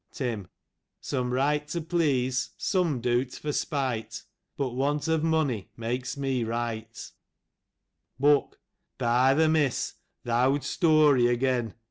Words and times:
Tim:" 0.11 0.47
Some 0.99 1.31
write 1.31 1.67
to 1.67 1.81
please, 1.81 2.53
some 2.57 3.01
do't 3.01 3.33
for 3.35 3.51
Spite, 3.53 4.23
But 4.57 4.69
want 4.71 5.07
of 5.07 5.23
money 5.23 5.69
makes 5.77 6.17
mo 6.17 6.41
write." 6.43 7.11
Book: 8.19 8.59
By 8.97 9.35
th' 9.35 9.47
mass, 9.47 9.93
th' 10.25 10.29
owd 10.29 10.63
story 10.63 11.27
again 11.27 11.75